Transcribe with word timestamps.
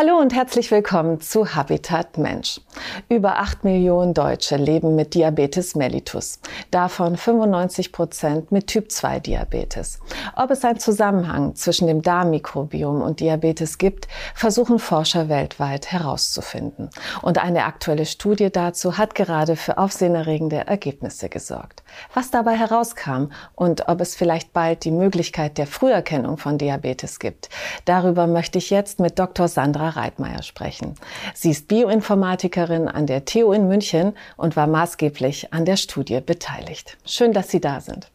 Hallo 0.00 0.16
und 0.16 0.32
herzlich 0.32 0.70
willkommen 0.70 1.20
zu 1.20 1.56
Habitat 1.56 2.18
Mensch. 2.18 2.60
Über 3.08 3.40
8 3.40 3.64
Millionen 3.64 4.14
Deutsche 4.14 4.56
leben 4.56 4.94
mit 4.94 5.14
Diabetes 5.14 5.74
mellitus, 5.74 6.38
davon 6.70 7.16
95 7.16 7.90
Prozent 7.90 8.52
mit 8.52 8.68
Typ-2-Diabetes. 8.68 9.98
Ob 10.36 10.52
es 10.52 10.64
einen 10.64 10.78
Zusammenhang 10.78 11.56
zwischen 11.56 11.88
dem 11.88 12.02
Darmmikrobiom 12.02 13.02
und 13.02 13.18
Diabetes 13.18 13.76
gibt, 13.76 14.06
versuchen 14.36 14.78
Forscher 14.78 15.28
weltweit 15.28 15.90
herauszufinden. 15.90 16.90
Und 17.20 17.38
eine 17.38 17.64
aktuelle 17.64 18.06
Studie 18.06 18.52
dazu 18.52 18.98
hat 18.98 19.16
gerade 19.16 19.56
für 19.56 19.78
aufsehenerregende 19.78 20.58
Ergebnisse 20.58 21.28
gesorgt. 21.28 21.82
Was 22.14 22.30
dabei 22.30 22.54
herauskam 22.54 23.32
und 23.56 23.88
ob 23.88 24.00
es 24.00 24.14
vielleicht 24.14 24.52
bald 24.52 24.84
die 24.84 24.92
Möglichkeit 24.92 25.58
der 25.58 25.66
Früherkennung 25.66 26.38
von 26.38 26.56
Diabetes 26.56 27.18
gibt, 27.18 27.48
darüber 27.84 28.28
möchte 28.28 28.58
ich 28.58 28.70
jetzt 28.70 29.00
mit 29.00 29.18
Dr. 29.18 29.48
Sandra 29.48 29.87
Reitmeier 29.96 30.42
sprechen. 30.42 30.94
Sie 31.34 31.50
ist 31.50 31.68
Bioinformatikerin 31.68 32.88
an 32.88 33.06
der 33.06 33.24
TU 33.24 33.52
in 33.52 33.68
München 33.68 34.14
und 34.36 34.56
war 34.56 34.66
maßgeblich 34.66 35.52
an 35.52 35.64
der 35.64 35.76
Studie 35.76 36.20
beteiligt. 36.20 36.98
Schön, 37.04 37.32
dass 37.32 37.50
Sie 37.50 37.60
da 37.60 37.80
sind. 37.80 38.10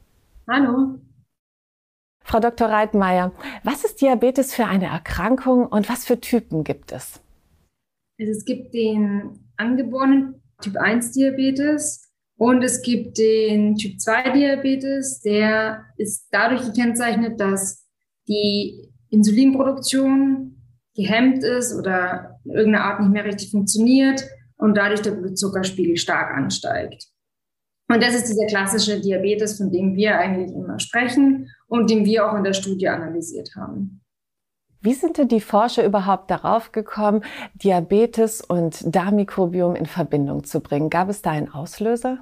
Hallo. 0.49 0.99
Frau 2.23 2.39
Dr. 2.39 2.69
Reitmeier, 2.69 3.31
was 3.63 3.83
ist 3.83 4.01
Diabetes 4.01 4.53
für 4.53 4.65
eine 4.65 4.85
Erkrankung 4.85 5.67
und 5.67 5.89
was 5.89 6.05
für 6.05 6.19
Typen 6.19 6.63
gibt 6.63 6.91
es? 6.91 7.19
Also 8.19 8.31
es 8.31 8.45
gibt 8.45 8.73
den 8.73 9.39
angeborenen 9.57 10.41
Typ 10.61 10.77
1 10.77 11.11
Diabetes 11.11 12.09
und 12.37 12.63
es 12.63 12.81
gibt 12.81 13.17
den 13.17 13.75
Typ 13.75 13.99
2 13.99 14.31
Diabetes. 14.31 15.21
Der 15.21 15.85
ist 15.97 16.27
dadurch 16.31 16.63
gekennzeichnet, 16.63 17.39
dass 17.39 17.85
die 18.27 18.89
Insulinproduktion 19.09 20.62
gehemmt 20.95 21.43
ist 21.43 21.75
oder 21.75 22.39
in 22.45 22.51
irgendeiner 22.51 22.85
Art 22.85 22.99
nicht 22.99 23.11
mehr 23.11 23.25
richtig 23.25 23.51
funktioniert 23.51 24.23
und 24.57 24.75
dadurch 24.75 25.01
der 25.01 25.11
Blutzuckerspiegel 25.11 25.97
stark 25.97 26.35
ansteigt. 26.35 27.07
Und 27.89 28.01
das 28.01 28.15
ist 28.15 28.29
dieser 28.29 28.45
klassische 28.47 28.99
Diabetes, 28.99 29.57
von 29.57 29.71
dem 29.71 29.95
wir 29.95 30.17
eigentlich 30.17 30.51
immer 30.51 30.79
sprechen 30.79 31.49
und 31.67 31.89
den 31.89 32.05
wir 32.05 32.29
auch 32.29 32.35
in 32.35 32.43
der 32.43 32.53
Studie 32.53 32.87
analysiert 32.87 33.51
haben. 33.55 34.01
Wie 34.81 34.93
sind 34.93 35.17
denn 35.17 35.29
die 35.29 35.41
Forscher 35.41 35.85
überhaupt 35.85 36.29
darauf 36.29 36.71
gekommen, 36.73 37.23
Diabetes 37.53 38.41
und 38.41 38.83
Darmmikrobiom 38.93 39.75
in 39.75 39.85
Verbindung 39.85 40.43
zu 40.43 40.59
bringen? 40.59 40.89
Gab 40.89 41.09
es 41.09 41.21
da 41.21 41.31
einen 41.31 41.49
Auslöser? 41.49 42.19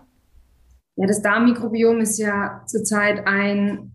Ja, 0.96 1.08
das 1.08 1.22
Darmmikrobiom 1.22 2.00
ist 2.02 2.20
ja 2.20 2.64
zurzeit 2.68 3.26
ein 3.26 3.94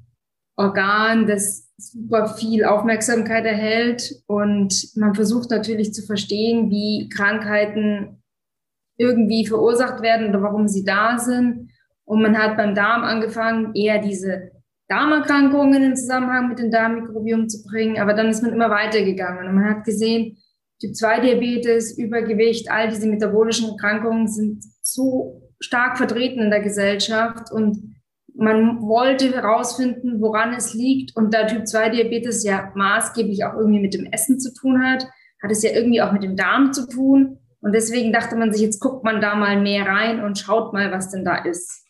Organ, 0.56 1.26
das 1.26 1.70
super 1.76 2.28
viel 2.28 2.64
Aufmerksamkeit 2.64 3.44
erhält. 3.44 4.22
Und 4.26 4.90
man 4.96 5.14
versucht 5.14 5.50
natürlich 5.50 5.92
zu 5.92 6.02
verstehen, 6.02 6.70
wie 6.70 7.08
Krankheiten 7.08 8.22
irgendwie 8.98 9.46
verursacht 9.46 10.02
werden 10.02 10.30
oder 10.30 10.42
warum 10.42 10.68
sie 10.68 10.84
da 10.84 11.18
sind. 11.18 11.70
Und 12.04 12.22
man 12.22 12.38
hat 12.38 12.56
beim 12.56 12.74
Darm 12.74 13.02
angefangen, 13.02 13.74
eher 13.74 14.00
diese 14.00 14.52
Darmerkrankungen 14.88 15.82
in 15.82 15.96
Zusammenhang 15.96 16.48
mit 16.48 16.60
dem 16.60 16.70
Darmmikrobiom 16.70 17.48
zu 17.48 17.64
bringen, 17.64 17.98
aber 17.98 18.14
dann 18.14 18.28
ist 18.28 18.42
man 18.42 18.52
immer 18.52 18.70
weitergegangen. 18.70 19.48
Und 19.48 19.56
man 19.56 19.68
hat 19.68 19.84
gesehen, 19.84 20.38
Typ-2-Diabetes, 20.80 21.98
Übergewicht, 21.98 22.70
all 22.70 22.88
diese 22.88 23.08
metabolischen 23.08 23.70
Erkrankungen 23.70 24.28
sind 24.28 24.62
so 24.82 25.42
stark 25.58 25.96
vertreten 25.96 26.40
in 26.40 26.50
der 26.50 26.60
Gesellschaft. 26.60 27.50
Und 27.50 27.95
man 28.36 28.82
wollte 28.82 29.32
herausfinden, 29.32 30.20
woran 30.20 30.52
es 30.54 30.74
liegt. 30.74 31.16
Und 31.16 31.32
da 31.32 31.46
Typ-2-Diabetes 31.46 32.44
ja 32.44 32.70
maßgeblich 32.74 33.44
auch 33.44 33.54
irgendwie 33.54 33.80
mit 33.80 33.94
dem 33.94 34.06
Essen 34.06 34.38
zu 34.38 34.52
tun 34.52 34.84
hat, 34.84 35.06
hat 35.42 35.50
es 35.50 35.62
ja 35.62 35.70
irgendwie 35.72 36.02
auch 36.02 36.12
mit 36.12 36.22
dem 36.22 36.36
Darm 36.36 36.72
zu 36.72 36.88
tun. 36.88 37.38
Und 37.60 37.72
deswegen 37.72 38.12
dachte 38.12 38.36
man 38.36 38.52
sich, 38.52 38.62
jetzt 38.62 38.80
guckt 38.80 39.04
man 39.04 39.20
da 39.20 39.34
mal 39.34 39.60
mehr 39.60 39.86
rein 39.86 40.22
und 40.22 40.38
schaut 40.38 40.72
mal, 40.72 40.92
was 40.92 41.10
denn 41.10 41.24
da 41.24 41.36
ist. 41.36 41.86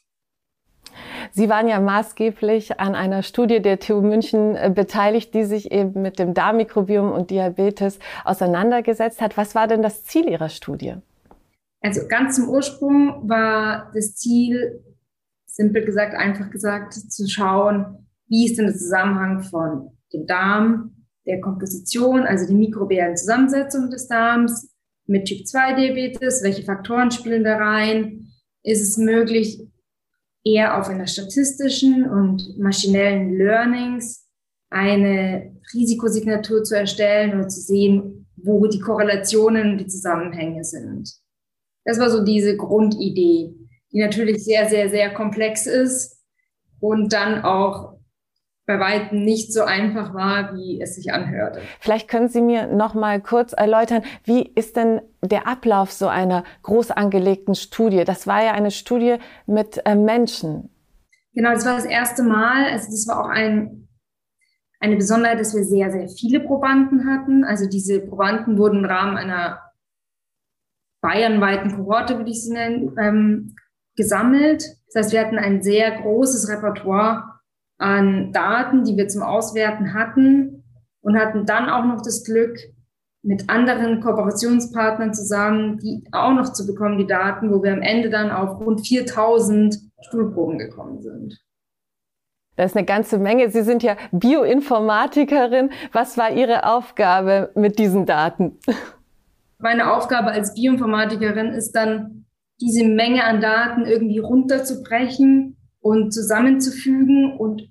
Sie 1.33 1.49
waren 1.49 1.69
ja 1.69 1.81
maßgeblich 1.81 2.81
an 2.81 2.95
einer 2.95 3.23
Studie 3.23 3.61
der 3.61 3.79
TU 3.79 4.01
München 4.01 4.57
äh, 4.57 4.71
beteiligt, 4.75 5.35
die 5.35 5.45
sich 5.45 5.71
eben 5.71 6.01
mit 6.01 6.19
dem 6.19 6.33
Darmmikrobiom 6.33 7.13
und 7.13 7.31
Diabetes 7.31 7.99
auseinandergesetzt 8.25 9.21
hat. 9.21 9.37
Was 9.37 9.55
war 9.55 9.67
denn 9.67 9.83
das 9.83 10.05
Ziel 10.05 10.29
Ihrer 10.29 10.49
Studie? 10.49 10.95
Also 11.83 12.07
ganz 12.09 12.37
zum 12.37 12.49
Ursprung 12.49 13.29
war 13.29 13.91
das 13.95 14.15
Ziel, 14.15 14.83
simpel 15.57 15.85
gesagt, 15.85 16.15
einfach 16.15 16.51
gesagt, 16.51 16.93
zu 16.93 17.29
schauen, 17.29 18.07
wie 18.29 18.47
ist 18.47 18.59
denn 18.59 18.67
der 18.67 18.77
Zusammenhang 18.77 19.43
von 19.43 19.91
dem 20.13 20.27
Darm, 20.27 21.07
der 21.27 21.41
Komposition, 21.41 22.23
also 22.23 22.47
die 22.47 22.55
mikrobiellen 22.55 23.17
Zusammensetzung 23.17 23.91
des 23.91 24.07
Darms 24.07 24.71
mit 25.07 25.27
Typ-2-Diabetes, 25.27 26.43
welche 26.43 26.63
Faktoren 26.63 27.11
spielen 27.11 27.43
da 27.43 27.57
rein, 27.57 28.29
ist 28.63 28.83
es 28.83 28.97
möglich, 28.99 29.63
eher 30.45 30.79
auf 30.79 30.89
einer 30.89 31.07
statistischen 31.07 32.09
und 32.09 32.59
maschinellen 32.59 33.37
Learnings 33.37 34.29
eine 34.71 35.57
Risikosignatur 35.75 36.63
zu 36.63 36.77
erstellen 36.77 37.41
und 37.41 37.51
zu 37.51 37.61
sehen, 37.61 38.29
wo 38.37 38.67
die 38.67 38.79
Korrelationen 38.79 39.73
und 39.73 39.79
die 39.79 39.87
Zusammenhänge 39.87 40.63
sind. 40.65 41.11
Das 41.85 41.99
war 41.99 42.11
so 42.11 42.25
diese 42.25 42.57
Grundidee 42.57 43.55
die 43.97 44.03
natürlich 44.03 44.45
sehr, 44.45 44.69
sehr, 44.69 44.91
sehr 44.91 45.15
komplex 45.15 45.67
ist 45.67 46.23
und 46.81 47.15
dann 47.15 47.43
auch 47.45 47.97
bei 48.67 48.79
weitem 48.79 49.25
nicht 49.25 49.55
so 49.55 49.63
einfach 49.63 50.13
war, 50.13 50.55
wie 50.55 50.83
es 50.83 50.97
sich 50.97 51.15
anhörte. 51.15 51.63
Vielleicht 51.81 52.07
können 52.07 52.29
Sie 52.29 52.43
mir 52.43 52.67
noch 52.67 52.93
mal 52.93 53.23
kurz 53.23 53.55
erläutern, 53.55 54.03
wie 54.25 54.43
ist 54.43 54.77
denn 54.77 55.01
der 55.23 55.47
Ablauf 55.47 55.93
so 55.93 56.09
einer 56.09 56.45
groß 56.63 56.91
angelegten 56.91 57.55
Studie? 57.55 58.05
Das 58.05 58.27
war 58.27 58.45
ja 58.45 58.53
eine 58.53 58.71
Studie 58.71 59.17
mit 59.47 59.81
äh, 59.87 59.95
Menschen. 59.95 60.69
Genau, 61.33 61.53
das 61.53 61.65
war 61.65 61.77
das 61.77 61.87
erste 61.87 62.23
Mal. 62.23 62.65
Also 62.67 62.91
das 62.91 63.07
war 63.09 63.25
auch 63.25 63.29
ein, 63.29 63.89
eine 64.79 64.97
Besonderheit, 64.97 65.41
dass 65.41 65.55
wir 65.55 65.65
sehr, 65.65 65.91
sehr 65.91 66.09
viele 66.09 66.41
Probanden 66.41 67.09
hatten. 67.09 67.45
Also 67.45 67.67
diese 67.67 68.01
Probanden 68.01 68.59
wurden 68.59 68.81
im 68.81 68.85
Rahmen 68.85 69.17
einer 69.17 69.63
bayernweiten 71.01 71.77
Kohorte, 71.77 72.19
würde 72.19 72.31
ich 72.31 72.43
sie 72.43 72.53
nennen, 72.53 72.95
ähm, 72.99 73.56
gesammelt. 73.97 74.65
Das 74.87 75.05
heißt, 75.05 75.13
wir 75.13 75.21
hatten 75.21 75.39
ein 75.39 75.63
sehr 75.63 75.91
großes 76.03 76.49
Repertoire 76.49 77.41
an 77.79 78.33
Daten, 78.33 78.85
die 78.85 78.97
wir 78.97 79.09
zum 79.09 79.23
Auswerten 79.23 79.95
hatten 79.95 80.65
und 81.01 81.19
hatten 81.19 81.47
dann 81.47 81.69
auch 81.69 81.85
noch 81.85 82.03
das 82.03 82.25
Glück, 82.25 82.59
mit 83.27 83.51
anderen 83.51 84.01
Kooperationspartnern 84.01 85.13
zusammen, 85.13 85.79
die 85.79 86.05
auch 86.13 86.33
noch 86.33 86.53
zu 86.53 86.65
bekommen, 86.65 86.97
die 86.97 87.09
Daten, 87.09 87.53
wo 87.53 87.61
wir 87.61 87.73
am 87.73 87.83
Ende 87.83 88.09
dann 88.09 88.31
auf 88.31 88.61
rund 88.61 88.87
4000 88.87 89.77
Stuhlproben 90.01 90.59
gekommen 90.59 91.03
sind. 91.03 91.37
Das 92.55 92.71
ist 92.71 92.77
eine 92.77 92.87
ganze 92.87 93.19
Menge. 93.19 93.51
Sie 93.51 93.63
sind 93.63 93.83
ja 93.83 93.97
Bioinformatikerin. 94.13 95.71
Was 95.93 96.17
war 96.17 96.31
Ihre 96.31 96.65
Aufgabe 96.65 97.51
mit 97.55 97.79
diesen 97.79 98.07
Daten? 98.07 98.59
Meine 99.59 99.93
Aufgabe 99.93 100.31
als 100.31 100.55
Bioinformatikerin 100.55 101.49
ist 101.49 101.73
dann 101.73 102.26
diese 102.61 102.85
Menge 102.85 103.25
an 103.25 103.41
Daten 103.41 103.85
irgendwie 103.85 104.19
runterzubrechen 104.19 105.57
und 105.81 106.13
zusammenzufügen 106.13 107.37
und 107.37 107.71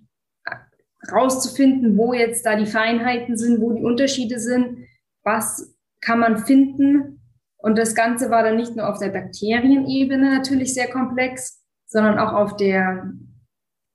rauszufinden, 1.11 1.97
wo 1.97 2.13
jetzt 2.13 2.45
da 2.45 2.55
die 2.55 2.65
Feinheiten 2.65 3.37
sind, 3.37 3.61
wo 3.61 3.73
die 3.73 3.83
Unterschiede 3.83 4.39
sind, 4.39 4.87
was 5.23 5.75
kann 6.01 6.19
man 6.19 6.37
finden. 6.37 7.21
Und 7.57 7.77
das 7.77 7.95
Ganze 7.95 8.29
war 8.29 8.43
dann 8.43 8.57
nicht 8.57 8.75
nur 8.75 8.89
auf 8.89 8.99
der 8.99 9.09
Bakterienebene 9.09 10.35
natürlich 10.35 10.73
sehr 10.73 10.87
komplex, 10.87 11.63
sondern 11.85 12.19
auch 12.19 12.33
auf 12.33 12.55
der 12.57 13.11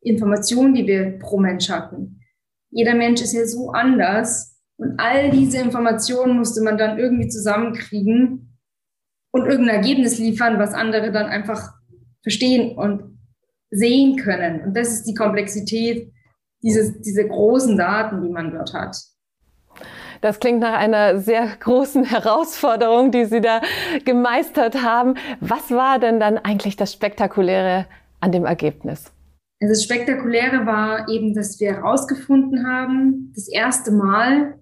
Information, 0.00 0.74
die 0.74 0.86
wir 0.86 1.18
pro 1.18 1.38
Mensch 1.38 1.68
hatten. 1.70 2.20
Jeder 2.70 2.94
Mensch 2.94 3.20
ist 3.20 3.32
ja 3.32 3.46
so 3.46 3.70
anders 3.70 4.58
und 4.76 4.98
all 4.98 5.30
diese 5.30 5.58
Informationen 5.58 6.38
musste 6.38 6.62
man 6.62 6.78
dann 6.78 6.98
irgendwie 6.98 7.28
zusammenkriegen 7.28 8.49
und 9.32 9.46
irgendein 9.46 9.76
Ergebnis 9.76 10.18
liefern, 10.18 10.58
was 10.58 10.74
andere 10.74 11.12
dann 11.12 11.26
einfach 11.26 11.72
verstehen 12.22 12.76
und 12.76 13.18
sehen 13.70 14.16
können. 14.16 14.62
Und 14.62 14.76
das 14.76 14.88
ist 14.92 15.04
die 15.04 15.14
Komplexität 15.14 16.12
dieses, 16.62 17.00
diese 17.00 17.26
großen 17.26 17.76
Daten, 17.76 18.22
die 18.22 18.28
man 18.28 18.52
dort 18.52 18.74
hat. 18.74 18.96
Das 20.20 20.38
klingt 20.38 20.60
nach 20.60 20.78
einer 20.78 21.18
sehr 21.18 21.46
großen 21.60 22.04
Herausforderung, 22.10 23.10
die 23.10 23.24
Sie 23.24 23.40
da 23.40 23.62
gemeistert 24.04 24.82
haben. 24.82 25.14
Was 25.40 25.70
war 25.70 25.98
denn 25.98 26.20
dann 26.20 26.38
eigentlich 26.38 26.76
das 26.76 26.92
Spektakuläre 26.92 27.86
an 28.20 28.32
dem 28.32 28.44
Ergebnis? 28.44 29.12
Also 29.62 29.74
das 29.74 29.84
Spektakuläre 29.84 30.66
war 30.66 31.08
eben, 31.08 31.34
dass 31.34 31.60
wir 31.60 31.74
herausgefunden 31.74 32.66
haben, 32.66 33.32
das 33.34 33.48
erste 33.48 33.92
Mal, 33.92 34.54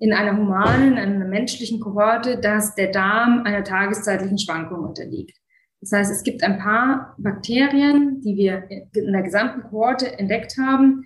in 0.00 0.14
einer 0.14 0.36
humanen, 0.36 0.96
in 0.96 0.98
einer 0.98 1.26
menschlichen 1.26 1.78
Kohorte, 1.78 2.38
dass 2.38 2.74
der 2.74 2.90
Darm 2.90 3.42
einer 3.44 3.62
tageszeitlichen 3.62 4.38
Schwankung 4.38 4.80
unterliegt. 4.80 5.38
Das 5.82 5.92
heißt, 5.92 6.10
es 6.10 6.22
gibt 6.22 6.42
ein 6.42 6.58
paar 6.58 7.14
Bakterien, 7.18 8.20
die 8.22 8.36
wir 8.36 8.64
in 8.70 9.12
der 9.12 9.22
gesamten 9.22 9.62
Kohorte 9.62 10.18
entdeckt 10.18 10.56
haben, 10.58 11.04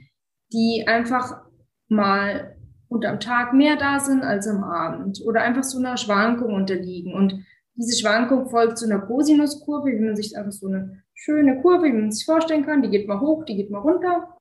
die 0.53 0.85
einfach 0.87 1.43
mal 1.89 2.57
unterm 2.89 3.19
Tag 3.19 3.53
mehr 3.53 3.77
da 3.77 3.99
sind 3.99 4.23
als 4.23 4.47
am 4.47 4.63
Abend 4.63 5.21
oder 5.27 5.43
einfach 5.43 5.65
so 5.65 5.79
einer 5.79 5.97
Schwankung 5.97 6.55
unterliegen. 6.55 7.15
Und 7.15 7.45
diese 7.75 7.99
Schwankung 7.99 8.49
folgt 8.49 8.79
zu 8.79 8.87
einer 8.87 9.01
Cosinuskurve, 9.01 9.91
wie 9.91 10.05
man 10.05 10.15
sich 10.15 10.37
einfach 10.37 10.53
so 10.53 10.69
eine 10.69 11.03
schöne 11.15 11.61
Kurve, 11.61 11.87
wie 11.87 11.93
man 11.93 12.13
sich 12.13 12.25
vorstellen 12.25 12.65
kann. 12.65 12.83
Die 12.83 12.91
geht 12.91 13.09
mal 13.09 13.21
hoch, 13.21 13.45
die 13.45 13.57
geht 13.57 13.71
mal 13.71 13.81
runter. 13.81 14.39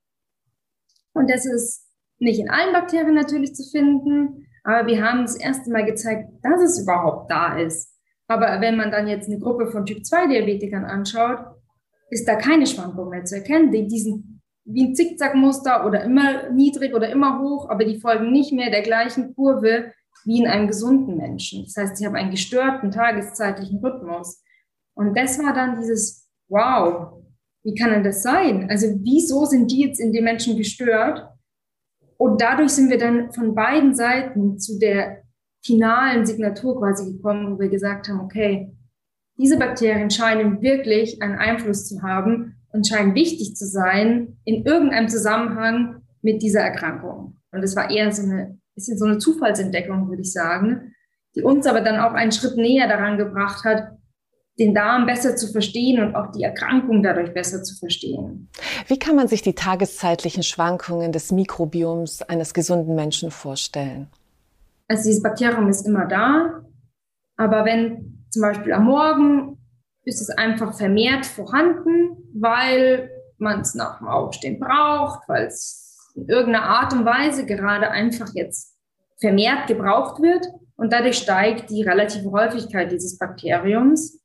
Und 1.13 1.29
das 1.29 1.45
ist 1.45 1.82
nicht 2.23 2.39
in 2.39 2.49
allen 2.49 2.73
Bakterien 2.73 3.13
natürlich 3.13 3.53
zu 3.53 3.63
finden, 3.69 4.47
aber 4.63 4.87
wir 4.87 5.03
haben 5.03 5.21
das 5.21 5.35
erste 5.35 5.69
Mal 5.71 5.85
gezeigt, 5.85 6.29
dass 6.41 6.61
es 6.61 6.81
überhaupt 6.81 7.29
da 7.29 7.57
ist. 7.57 7.93
Aber 8.27 8.61
wenn 8.61 8.77
man 8.77 8.91
dann 8.91 9.07
jetzt 9.07 9.27
eine 9.29 9.39
Gruppe 9.39 9.67
von 9.67 9.85
Typ-2-Diabetikern 9.85 10.85
anschaut, 10.85 11.39
ist 12.09 12.27
da 12.27 12.35
keine 12.35 12.65
Schwankung 12.65 13.09
mehr 13.09 13.25
zu 13.25 13.35
erkennen. 13.35 13.71
Die, 13.71 13.87
die 13.87 13.99
sind 13.99 14.41
wie 14.65 14.87
ein 14.87 14.95
Zickzackmuster 14.95 15.85
oder 15.85 16.03
immer 16.03 16.49
niedrig 16.49 16.93
oder 16.93 17.09
immer 17.09 17.41
hoch, 17.41 17.69
aber 17.69 17.83
die 17.83 17.99
folgen 17.99 18.31
nicht 18.31 18.53
mehr 18.53 18.69
der 18.69 18.81
gleichen 18.81 19.35
Kurve 19.35 19.91
wie 20.25 20.39
in 20.39 20.47
einem 20.47 20.67
gesunden 20.67 21.17
Menschen. 21.17 21.65
Das 21.65 21.75
heißt, 21.75 21.97
sie 21.97 22.05
haben 22.05 22.15
einen 22.15 22.31
gestörten 22.31 22.91
tageszeitlichen 22.91 23.79
Rhythmus. 23.79 24.41
Und 24.93 25.17
das 25.17 25.37
war 25.39 25.53
dann 25.53 25.77
dieses, 25.79 26.29
wow, 26.47 27.21
wie 27.63 27.75
kann 27.75 27.91
denn 27.91 28.03
das 28.03 28.23
sein? 28.23 28.69
Also 28.69 28.87
wieso 29.01 29.45
sind 29.45 29.69
die 29.71 29.81
jetzt 29.81 29.99
in 29.99 30.13
den 30.13 30.23
Menschen 30.23 30.55
gestört? 30.55 31.27
Und 32.23 32.39
dadurch 32.39 32.71
sind 32.71 32.89
wir 32.89 32.97
dann 32.97 33.33
von 33.33 33.53
beiden 33.53 33.95
Seiten 33.95 34.57
zu 34.57 34.79
der 34.79 35.23
finalen 35.61 36.25
Signatur 36.25 36.79
quasi 36.79 37.11
gekommen, 37.11 37.53
wo 37.53 37.59
wir 37.59 37.67
gesagt 37.67 38.07
haben, 38.07 38.21
okay, 38.21 38.71
diese 39.37 39.59
Bakterien 39.59 40.09
scheinen 40.09 40.61
wirklich 40.61 41.21
einen 41.21 41.35
Einfluss 41.35 41.85
zu 41.85 42.01
haben 42.01 42.55
und 42.71 42.87
scheinen 42.87 43.13
wichtig 43.13 43.57
zu 43.57 43.65
sein 43.65 44.37
in 44.45 44.63
irgendeinem 44.63 45.09
Zusammenhang 45.09 46.01
mit 46.21 46.41
dieser 46.41 46.61
Erkrankung. 46.61 47.41
Und 47.51 47.61
es 47.61 47.75
war 47.75 47.91
eher 47.91 48.09
so 48.13 48.23
eine, 48.23 48.57
bisschen 48.73 48.97
so 48.97 49.03
eine 49.03 49.17
Zufallsentdeckung, 49.17 50.07
würde 50.07 50.21
ich 50.21 50.31
sagen, 50.31 50.93
die 51.35 51.41
uns 51.41 51.67
aber 51.67 51.81
dann 51.81 51.99
auch 51.99 52.13
einen 52.13 52.31
Schritt 52.31 52.55
näher 52.55 52.87
daran 52.87 53.17
gebracht 53.17 53.65
hat, 53.65 53.97
den 54.59 54.73
Darm 54.75 55.05
besser 55.05 55.35
zu 55.35 55.51
verstehen 55.51 56.03
und 56.03 56.15
auch 56.15 56.31
die 56.31 56.43
Erkrankung 56.43 57.01
dadurch 57.01 57.33
besser 57.33 57.63
zu 57.63 57.75
verstehen. 57.75 58.49
Wie 58.87 58.99
kann 58.99 59.15
man 59.15 59.27
sich 59.27 59.41
die 59.41 59.55
tageszeitlichen 59.55 60.43
Schwankungen 60.43 61.11
des 61.11 61.31
Mikrobioms 61.31 62.21
eines 62.21 62.53
gesunden 62.53 62.95
Menschen 62.95 63.31
vorstellen? 63.31 64.07
Also 64.87 65.09
dieses 65.09 65.23
Bakterium 65.23 65.69
ist 65.69 65.87
immer 65.87 66.05
da, 66.05 66.61
aber 67.37 67.65
wenn 67.65 68.25
zum 68.29 68.43
Beispiel 68.43 68.73
am 68.73 68.85
Morgen 68.85 69.57
ist 70.03 70.21
es 70.21 70.29
einfach 70.29 70.77
vermehrt 70.77 71.25
vorhanden, 71.25 72.17
weil 72.33 73.09
man 73.37 73.61
es 73.61 73.73
nach 73.73 73.99
dem 73.99 74.07
Aufstehen 74.07 74.59
braucht, 74.59 75.27
weil 75.27 75.47
es 75.47 76.11
in 76.15 76.27
irgendeiner 76.27 76.65
Art 76.65 76.93
und 76.93 77.05
Weise 77.05 77.45
gerade 77.45 77.89
einfach 77.89 78.29
jetzt 78.33 78.75
vermehrt 79.19 79.67
gebraucht 79.67 80.21
wird 80.21 80.45
und 80.75 80.91
dadurch 80.91 81.17
steigt 81.17 81.69
die 81.69 81.81
relative 81.81 82.29
Häufigkeit 82.31 82.91
dieses 82.91 83.17
Bakteriums. 83.17 84.19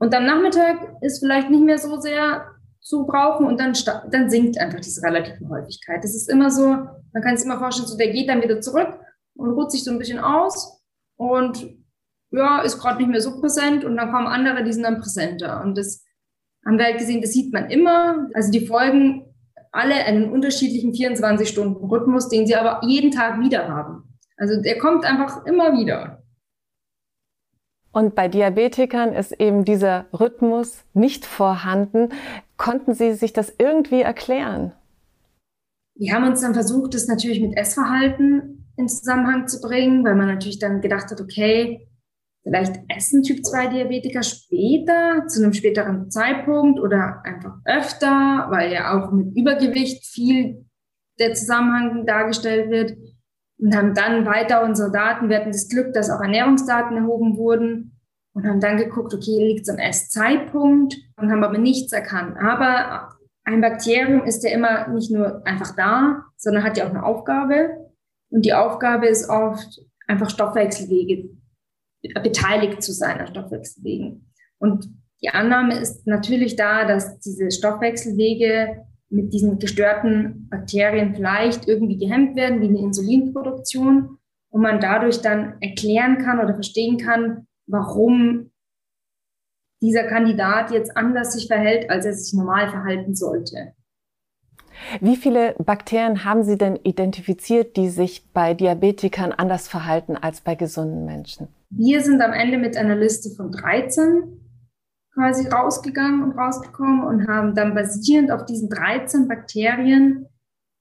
Und 0.00 0.14
am 0.14 0.24
Nachmittag 0.24 0.96
ist 1.02 1.20
vielleicht 1.20 1.50
nicht 1.50 1.62
mehr 1.62 1.78
so 1.78 2.00
sehr 2.00 2.46
zu 2.80 3.06
brauchen 3.06 3.46
und 3.46 3.60
dann, 3.60 3.74
dann 4.10 4.30
sinkt 4.30 4.58
einfach 4.58 4.80
diese 4.80 5.02
relative 5.02 5.46
Häufigkeit. 5.48 6.02
Das 6.02 6.14
ist 6.14 6.30
immer 6.30 6.50
so, 6.50 6.66
man 6.66 7.22
kann 7.22 7.34
es 7.34 7.44
immer 7.44 7.58
vorstellen, 7.58 7.86
so 7.86 7.98
der 7.98 8.10
geht 8.10 8.28
dann 8.28 8.42
wieder 8.42 8.60
zurück 8.62 8.98
und 9.34 9.50
ruht 9.50 9.70
sich 9.70 9.84
so 9.84 9.90
ein 9.90 9.98
bisschen 9.98 10.18
aus 10.18 10.82
und 11.16 11.76
ja, 12.30 12.62
ist 12.62 12.78
gerade 12.78 12.98
nicht 12.98 13.10
mehr 13.10 13.20
so 13.20 13.40
präsent 13.40 13.84
und 13.84 13.96
dann 13.96 14.10
kommen 14.10 14.26
andere, 14.26 14.64
die 14.64 14.72
sind 14.72 14.84
dann 14.84 15.00
präsenter. 15.00 15.62
Und 15.62 15.76
das 15.76 16.02
haben 16.64 16.78
wir 16.78 16.86
halt 16.86 16.98
gesehen, 16.98 17.20
das 17.20 17.32
sieht 17.32 17.52
man 17.52 17.70
immer. 17.70 18.28
Also 18.34 18.50
die 18.50 18.66
folgen 18.66 19.26
alle 19.72 19.94
einen 19.94 20.30
unterschiedlichen 20.30 20.92
24-Stunden-Rhythmus, 20.92 22.28
den 22.28 22.46
sie 22.46 22.56
aber 22.56 22.86
jeden 22.86 23.10
Tag 23.10 23.40
wieder 23.40 23.68
haben. 23.68 24.18
Also 24.36 24.62
der 24.62 24.78
kommt 24.78 25.04
einfach 25.04 25.44
immer 25.44 25.72
wieder. 25.74 26.19
Und 27.92 28.14
bei 28.14 28.28
Diabetikern 28.28 29.12
ist 29.12 29.32
eben 29.32 29.64
dieser 29.64 30.06
Rhythmus 30.12 30.84
nicht 30.94 31.26
vorhanden. 31.26 32.10
Konnten 32.56 32.94
Sie 32.94 33.14
sich 33.14 33.32
das 33.32 33.52
irgendwie 33.58 34.02
erklären? 34.02 34.72
Wir 35.96 36.14
haben 36.14 36.26
uns 36.26 36.40
dann 36.40 36.54
versucht, 36.54 36.94
das 36.94 37.08
natürlich 37.08 37.40
mit 37.40 37.56
Essverhalten 37.56 38.72
in 38.76 38.88
Zusammenhang 38.88 39.48
zu 39.48 39.60
bringen, 39.60 40.04
weil 40.04 40.14
man 40.14 40.28
natürlich 40.28 40.58
dann 40.58 40.80
gedacht 40.80 41.10
hat, 41.10 41.20
okay, 41.20 41.90
Vielleicht 42.42 42.80
essen 42.88 43.22
Typ-2-Diabetiker 43.22 44.22
später, 44.22 45.26
zu 45.28 45.42
einem 45.42 45.52
späteren 45.52 46.10
Zeitpunkt 46.10 46.80
oder 46.80 47.22
einfach 47.24 47.58
öfter, 47.66 48.46
weil 48.48 48.72
ja 48.72 48.98
auch 48.98 49.12
mit 49.12 49.36
Übergewicht 49.36 50.06
viel 50.06 50.64
der 51.18 51.34
Zusammenhang 51.34 52.06
dargestellt 52.06 52.70
wird 52.70 52.96
und 53.60 53.76
haben 53.76 53.94
dann 53.94 54.24
weiter 54.24 54.64
unsere 54.64 54.90
Daten, 54.90 55.28
wir 55.28 55.38
hatten 55.38 55.52
das 55.52 55.68
Glück, 55.68 55.92
dass 55.92 56.10
auch 56.10 56.20
Ernährungsdaten 56.20 56.96
erhoben 56.96 57.36
wurden 57.36 58.00
und 58.32 58.46
haben 58.46 58.60
dann 58.60 58.76
geguckt, 58.76 59.12
okay, 59.12 59.38
liegt 59.38 59.62
es 59.62 59.68
am 59.68 59.78
Esszeitpunkt 59.78 60.96
und 61.16 61.30
haben 61.30 61.44
aber 61.44 61.58
nichts 61.58 61.92
erkannt. 61.92 62.36
Aber 62.38 63.16
ein 63.44 63.60
Bakterium 63.60 64.24
ist 64.24 64.44
ja 64.44 64.50
immer 64.50 64.88
nicht 64.88 65.10
nur 65.10 65.46
einfach 65.46 65.74
da, 65.76 66.24
sondern 66.36 66.62
hat 66.62 66.78
ja 66.78 66.86
auch 66.86 66.90
eine 66.90 67.04
Aufgabe. 67.04 67.90
Und 68.30 68.44
die 68.44 68.54
Aufgabe 68.54 69.08
ist 69.08 69.28
oft 69.28 69.80
einfach 70.06 70.30
Stoffwechselwege 70.30 71.30
beteiligt 72.22 72.82
zu 72.82 72.92
sein 72.92 73.20
an 73.20 73.26
Stoffwechselwegen. 73.26 74.32
Und 74.58 74.88
die 75.22 75.28
Annahme 75.28 75.78
ist 75.78 76.06
natürlich 76.06 76.56
da, 76.56 76.86
dass 76.86 77.18
diese 77.18 77.50
Stoffwechselwege 77.50 78.86
mit 79.10 79.32
diesen 79.32 79.58
gestörten 79.58 80.48
Bakterien 80.48 81.14
vielleicht 81.14 81.68
irgendwie 81.68 81.98
gehemmt 81.98 82.36
werden, 82.36 82.60
wie 82.60 82.68
eine 82.68 82.78
Insulinproduktion, 82.78 84.18
und 84.50 84.62
man 84.62 84.80
dadurch 84.80 85.22
dann 85.22 85.54
erklären 85.60 86.18
kann 86.18 86.40
oder 86.40 86.54
verstehen 86.54 86.98
kann, 86.98 87.46
warum 87.66 88.50
dieser 89.80 90.04
Kandidat 90.04 90.70
jetzt 90.72 90.96
anders 90.96 91.32
sich 91.32 91.46
verhält, 91.46 91.88
als 91.88 92.04
er 92.04 92.12
sich 92.12 92.34
normal 92.34 92.68
verhalten 92.68 93.14
sollte. 93.14 93.72
Wie 95.00 95.16
viele 95.16 95.54
Bakterien 95.58 96.24
haben 96.24 96.42
Sie 96.42 96.58
denn 96.58 96.76
identifiziert, 96.76 97.76
die 97.76 97.88
sich 97.88 98.32
bei 98.32 98.54
Diabetikern 98.54 99.32
anders 99.32 99.68
verhalten 99.68 100.16
als 100.16 100.40
bei 100.40 100.54
gesunden 100.54 101.04
Menschen? 101.04 101.48
Wir 101.70 102.02
sind 102.02 102.20
am 102.20 102.32
Ende 102.32 102.58
mit 102.58 102.76
einer 102.76 102.96
Liste 102.96 103.30
von 103.30 103.52
13 103.52 104.40
quasi 105.14 105.48
rausgegangen 105.48 106.22
und 106.22 106.32
rausgekommen 106.38 107.04
und 107.04 107.28
haben 107.28 107.54
dann 107.54 107.74
basierend 107.74 108.30
auf 108.30 108.44
diesen 108.46 108.68
13 108.68 109.28
Bakterien 109.28 110.26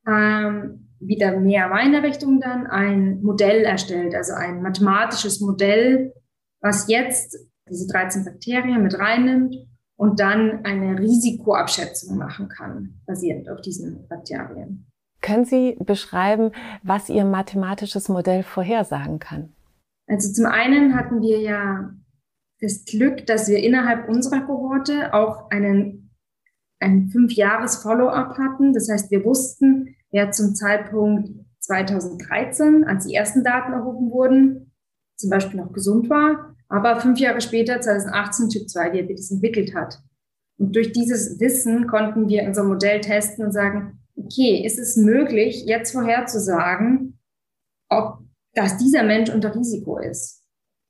ähm, 0.08 0.90
wieder 1.00 1.40
mehr 1.40 1.70
meiner 1.70 2.04
Richtung 2.04 2.40
dann 2.40 2.68
ein 2.68 3.22
Modell 3.22 3.64
erstellt, 3.64 4.14
also 4.16 4.34
ein 4.34 4.62
mathematisches 4.62 5.40
Modell, 5.40 6.14
was 6.62 6.90
jetzt 6.90 7.38
diese 7.70 7.88
13 7.88 8.26
Bakterien 8.26 8.84
mit 8.84 8.98
reinnimmt 8.98 9.56
und 9.96 10.20
dann 10.20 10.66
eine 10.66 11.00
Risikoabschätzung 11.00 12.18
machen 12.18 12.50
kann, 12.50 13.02
basierend 13.06 13.50
auf 13.50 13.62
diesen 13.62 14.08
Bakterien. 14.08 14.88
Können 15.22 15.46
Sie 15.46 15.76
beschreiben, 15.80 16.52
was 16.84 17.10
Ihr 17.10 17.26
mathematisches 17.26 18.08
Modell 18.10 18.44
vorhersagen 18.44 19.20
kann? 19.20 19.54
Also 20.08 20.32
zum 20.32 20.46
einen 20.46 20.96
hatten 20.96 21.22
wir 21.22 21.40
ja 21.40 21.92
das 22.62 22.86
Glück, 22.86 23.26
dass 23.26 23.48
wir 23.48 23.58
innerhalb 23.58 24.10
unserer 24.10 24.42
Kohorte 24.42 25.14
auch 25.14 25.50
einen, 25.50 26.12
ein 26.80 27.10
Fünf-Jahres-Follow-up 27.10 28.38
hatten. 28.38 28.74
Das 28.74 28.90
heißt, 28.90 29.12
wir 29.12 29.24
wussten, 29.24 29.96
wer 30.12 30.32
zum 30.32 30.56
Zeitpunkt 30.56 31.30
2013, 31.60 32.84
als 32.86 33.06
die 33.06 33.14
ersten 33.14 33.44
Daten 33.44 33.74
erhoben 33.74 34.12
wurden, 34.12 34.74
zum 35.16 35.30
Beispiel 35.30 35.60
noch 35.60 35.74
gesund 35.74 36.10
war, 36.10 36.56
aber 36.68 37.00
fünf 37.00 37.20
Jahre 37.20 37.42
später, 37.42 37.82
2018, 37.82 38.50
Typ 38.50 38.70
2 38.70 38.90
Diabetes 38.92 39.32
entwickelt 39.32 39.74
hat. 39.76 40.00
Und 40.58 40.76
durch 40.76 40.92
dieses 40.92 41.40
Wissen 41.40 41.88
konnten 41.88 42.28
wir 42.28 42.44
unser 42.44 42.64
Modell 42.64 43.02
testen 43.02 43.46
und 43.46 43.52
sagen, 43.52 44.00
okay, 44.16 44.64
ist 44.66 44.78
es 44.78 44.98
möglich, 44.98 45.66
jetzt 45.66 45.92
vorherzusagen, 45.92 47.20
ob 47.90 48.20
dass 48.54 48.78
dieser 48.78 49.04
Mensch 49.04 49.30
unter 49.30 49.56
Risiko 49.56 49.98
ist. 50.00 50.39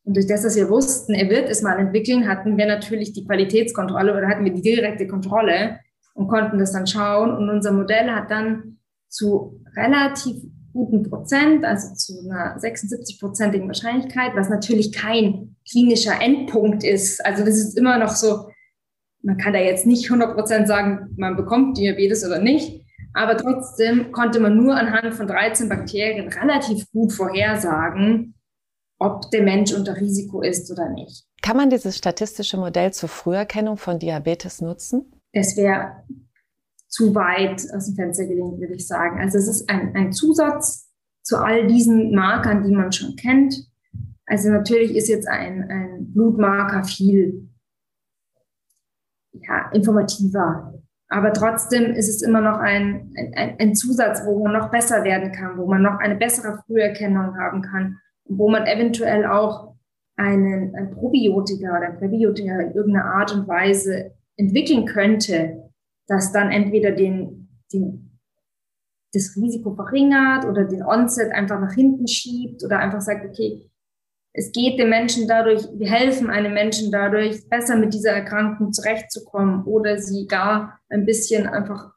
Und 0.09 0.15
durch 0.15 0.25
das, 0.25 0.41
dass 0.41 0.55
wir 0.55 0.69
wussten, 0.69 1.13
er 1.13 1.29
wird 1.29 1.51
es 1.51 1.61
mal 1.61 1.77
entwickeln, 1.77 2.27
hatten 2.27 2.57
wir 2.57 2.65
natürlich 2.65 3.13
die 3.13 3.23
Qualitätskontrolle 3.25 4.17
oder 4.17 4.27
hatten 4.27 4.43
wir 4.43 4.51
die 4.51 4.63
direkte 4.63 5.05
Kontrolle 5.05 5.81
und 6.15 6.27
konnten 6.27 6.57
das 6.57 6.71
dann 6.71 6.87
schauen. 6.87 7.29
Und 7.29 7.47
unser 7.47 7.71
Modell 7.71 8.09
hat 8.09 8.31
dann 8.31 8.79
zu 9.07 9.61
relativ 9.77 10.41
guten 10.73 11.03
Prozent, 11.03 11.63
also 11.63 11.93
zu 11.93 12.27
einer 12.27 12.57
76-prozentigen 12.57 13.67
Wahrscheinlichkeit, 13.67 14.31
was 14.33 14.49
natürlich 14.49 14.93
kein 14.93 15.55
klinischer 15.69 16.19
Endpunkt 16.19 16.83
ist. 16.83 17.23
Also 17.23 17.45
das 17.45 17.57
ist 17.57 17.77
immer 17.77 17.99
noch 17.99 18.15
so, 18.15 18.49
man 19.21 19.37
kann 19.37 19.53
da 19.53 19.59
jetzt 19.59 19.85
nicht 19.85 20.05
100 20.05 20.33
Prozent 20.33 20.67
sagen, 20.67 21.13
man 21.17 21.35
bekommt 21.35 21.77
Diabetes 21.77 22.25
oder 22.25 22.39
nicht. 22.39 22.83
Aber 23.13 23.37
trotzdem 23.37 24.11
konnte 24.11 24.39
man 24.39 24.57
nur 24.57 24.75
anhand 24.75 25.13
von 25.13 25.27
13 25.27 25.69
Bakterien 25.69 26.29
relativ 26.29 26.89
gut 26.91 27.13
vorhersagen, 27.13 28.33
ob 28.99 29.31
der 29.31 29.43
Mensch 29.43 29.73
unter 29.73 29.95
Risiko 29.95 30.41
ist 30.41 30.69
oder 30.71 30.89
nicht. 30.89 31.25
Kann 31.41 31.57
man 31.57 31.69
dieses 31.69 31.97
statistische 31.97 32.57
Modell 32.57 32.91
zur 32.91 33.09
Früherkennung 33.09 33.77
von 33.77 33.97
Diabetes 33.97 34.61
nutzen? 34.61 35.11
Das 35.33 35.55
wäre 35.55 36.03
zu 36.87 37.15
weit 37.15 37.65
aus 37.73 37.85
dem 37.85 37.95
Fenster 37.95 38.25
gelehnt, 38.25 38.59
würde 38.59 38.73
ich 38.73 38.87
sagen. 38.87 39.19
Also 39.19 39.37
es 39.37 39.47
ist 39.47 39.69
ein, 39.69 39.95
ein 39.95 40.11
Zusatz 40.11 40.89
zu 41.21 41.37
all 41.37 41.67
diesen 41.67 42.13
Markern, 42.13 42.63
die 42.63 42.73
man 42.73 42.91
schon 42.91 43.15
kennt. 43.15 43.55
Also 44.25 44.49
natürlich 44.49 44.95
ist 44.95 45.07
jetzt 45.07 45.27
ein, 45.27 45.69
ein 45.69 46.13
Blutmarker 46.13 46.83
viel 46.83 47.49
ja, 49.31 49.71
informativer. 49.71 50.73
Aber 51.07 51.33
trotzdem 51.33 51.93
ist 51.93 52.09
es 52.09 52.21
immer 52.21 52.41
noch 52.41 52.59
ein, 52.59 53.13
ein, 53.35 53.55
ein 53.59 53.75
Zusatz, 53.75 54.21
wo 54.25 54.43
man 54.43 54.53
noch 54.53 54.69
besser 54.69 55.03
werden 55.03 55.31
kann, 55.31 55.57
wo 55.57 55.67
man 55.67 55.81
noch 55.81 55.99
eine 55.99 56.15
bessere 56.15 56.61
Früherkennung 56.65 57.37
haben 57.37 57.61
kann, 57.61 57.97
wo 58.29 58.49
man 58.49 58.65
eventuell 58.65 59.25
auch 59.25 59.75
einen, 60.15 60.75
ein 60.75 60.91
Probiotika 60.91 61.77
oder 61.77 61.87
ein 61.87 61.97
Präbiotika 61.97 62.59
in 62.59 62.73
irgendeiner 62.73 63.05
Art 63.05 63.33
und 63.33 63.47
Weise 63.47 64.11
entwickeln 64.37 64.85
könnte, 64.85 65.69
das 66.07 66.31
dann 66.31 66.51
entweder 66.51 66.91
den, 66.91 67.49
den, 67.73 68.19
das 69.13 69.35
Risiko 69.35 69.73
verringert 69.75 70.45
oder 70.45 70.65
den 70.65 70.83
Onset 70.83 71.31
einfach 71.31 71.59
nach 71.59 71.73
hinten 71.73 72.07
schiebt 72.07 72.63
oder 72.63 72.79
einfach 72.79 73.01
sagt, 73.01 73.25
okay, 73.25 73.69
es 74.33 74.51
geht 74.51 74.79
dem 74.79 74.89
Menschen 74.89 75.27
dadurch, 75.27 75.63
wir 75.73 75.89
helfen 75.89 76.29
einem 76.29 76.53
Menschen 76.53 76.91
dadurch, 76.91 77.49
besser 77.49 77.75
mit 77.75 77.93
dieser 77.93 78.11
Erkrankung 78.11 78.71
zurechtzukommen 78.71 79.63
oder 79.65 79.97
sie 79.97 80.27
gar 80.27 80.79
ein 80.89 81.05
bisschen 81.05 81.47
einfach 81.47 81.93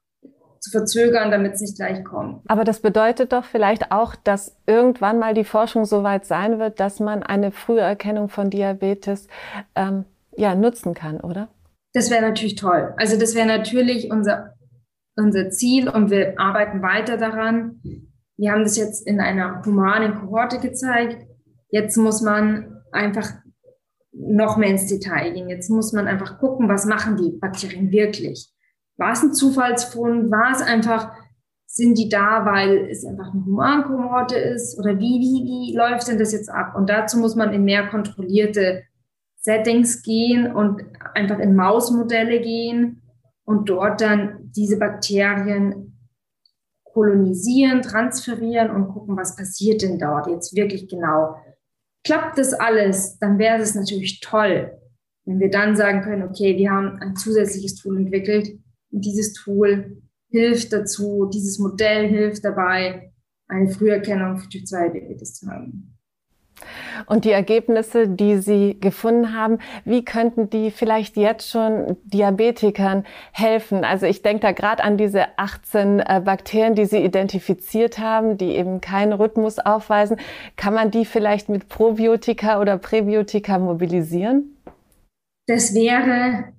zu 0.63 0.71
verzögern, 0.71 1.33
damit 1.33 1.55
es 1.55 1.61
nicht 1.61 1.77
gleich 1.77 2.05
kommt. 2.05 2.41
Aber 2.49 2.63
das 2.63 2.81
bedeutet 2.81 3.33
doch 3.33 3.45
vielleicht 3.45 3.91
auch, 3.91 4.15
dass 4.15 4.57
irgendwann 4.67 5.19
mal 5.19 5.35
die 5.35 5.45
Forschung 5.45 5.85
so 5.85 6.05
weit 6.05 6.25
sein 6.25 6.61
wird, 6.61 6.79
dass 6.79 7.01
man 7.01 7.25
eine 7.25 7.51
frühe 7.51 7.81
Erkennung 7.81 8.29
von 8.29 8.49
Diabetes 8.49 9.27
ähm, 9.75 10.05
ja, 10.37 10.55
nutzen 10.55 10.95
kann, 10.95 11.21
oder? 11.21 11.49
Das 11.95 12.11
wäre 12.11 12.23
natürlich 12.23 12.55
toll. 12.55 12.95
Also 12.97 13.19
das 13.19 13.35
wäre 13.35 13.47
natürlich 13.47 14.11
unser, 14.13 14.55
unser 15.17 15.51
Ziel 15.51 15.89
und 15.89 16.11
wir 16.11 16.39
arbeiten 16.39 16.81
weiter 16.81 17.17
daran. 17.17 17.83
Wir 18.37 18.53
haben 18.53 18.63
das 18.63 18.77
jetzt 18.77 19.05
in 19.05 19.21
einer 19.21 19.63
humanen 19.67 20.15
Kohorte 20.15 20.61
gezeigt. 20.61 21.27
Jetzt 21.71 21.97
muss 21.97 22.23
man 22.23 22.83
einfach 22.93 23.29
noch 24.13 24.57
mehr 24.57 24.69
ins 24.69 24.87
Detail 24.87 25.33
gehen. 25.33 25.49
Jetzt 25.49 25.71
muss 25.71 25.93
man 25.93 26.07
einfach 26.07 26.39
gucken, 26.39 26.69
was 26.69 26.87
machen 26.87 27.17
die 27.17 27.37
Bakterien 27.37 27.91
wirklich. 27.91 28.52
War 29.03 29.15
es 29.15 29.23
ein 29.25 29.35
Zufallsfund? 29.35 30.31
War 30.31 30.53
es 30.53 30.63
einfach, 30.63 31.13
sind 31.67 31.99
die 31.99 32.09
da, 32.09 32.47
weil 32.47 32.89
es 32.89 33.05
einfach 33.05 33.35
eine 33.35 33.45
Humankohorte 33.45 34.37
ist? 34.37 34.79
Oder 34.79 34.97
wie, 35.01 35.19
wie, 35.19 35.43
wie 35.73 35.77
läuft 35.77 36.07
denn 36.07 36.21
das 36.21 36.33
jetzt 36.33 36.49
ab? 36.49 36.77
Und 36.77 36.89
dazu 36.89 37.19
muss 37.19 37.35
man 37.35 37.53
in 37.53 37.65
mehr 37.65 37.89
kontrollierte 37.89 38.85
Settings 39.41 40.03
gehen 40.03 40.55
und 40.55 40.85
einfach 41.15 41.41
in 41.41 41.57
Mausmodelle 41.57 42.41
gehen 42.41 43.03
und 43.45 43.69
dort 43.69 44.01
dann 44.01 44.53
diese 44.55 44.79
Bakterien 44.79 45.99
kolonisieren, 46.85 47.83
transferieren 47.83 48.71
und 48.71 48.87
gucken, 48.87 49.17
was 49.17 49.35
passiert 49.35 49.83
denn 49.83 49.99
dort 49.99 50.29
jetzt 50.29 50.55
wirklich 50.55 50.89
genau. 50.89 51.35
Klappt 52.05 52.39
das 52.39 52.55
alles, 52.55 53.19
dann 53.19 53.41
wäre 53.41 53.59
es 53.59 53.75
natürlich 53.75 54.21
toll, 54.21 54.79
wenn 55.25 55.41
wir 55.41 55.51
dann 55.51 55.75
sagen 55.75 56.03
können, 56.03 56.23
okay, 56.23 56.57
wir 56.57 56.71
haben 56.71 57.01
ein 57.01 57.17
zusätzliches 57.17 57.75
Tool 57.75 57.97
entwickelt 57.97 58.63
und 58.93 59.05
dieses 59.05 59.33
Tool 59.33 60.03
hilft 60.31 60.73
dazu, 60.73 61.29
dieses 61.33 61.59
Modell 61.59 62.09
hilft 62.09 62.45
dabei, 62.45 63.13
eine 63.49 63.69
Früherkennung 63.69 64.39
für 64.39 64.49
Typ 64.49 64.67
2 64.67 64.89
Diabetes 64.91 65.35
zu 65.35 65.47
haben. 65.49 65.93
Und 67.07 67.25
die 67.25 67.33
Ergebnisse, 67.33 68.09
die 68.09 68.39
Sie 68.39 68.79
gefunden 68.79 69.35
haben, 69.35 69.59
wie 69.85 70.05
könnten 70.05 70.51
die 70.51 70.71
vielleicht 70.71 71.17
jetzt 71.17 71.51
schon 71.51 71.97
Diabetikern 72.05 73.05
helfen? 73.33 73.85
Also 73.85 74.07
ich 74.07 74.23
denke 74.23 74.43
da 74.43 74.53
gerade 74.53 74.85
an 74.85 74.97
diese 74.97 75.39
18 75.39 76.01
äh, 76.01 76.23
Bakterien, 76.25 76.75
die 76.75 76.85
Sie 76.85 77.03
identifiziert 77.03 77.99
haben, 77.99 78.37
die 78.37 78.53
eben 78.53 78.81
keinen 78.81 79.13
Rhythmus 79.13 79.59
aufweisen. 79.59 80.19
Kann 80.57 80.75
man 80.75 80.91
die 80.91 81.05
vielleicht 81.05 81.49
mit 81.49 81.69
Probiotika 81.69 82.61
oder 82.61 82.79
Präbiotika 82.79 83.59
mobilisieren? 83.59 84.57
Das 85.49 85.75
wäre 85.75 86.53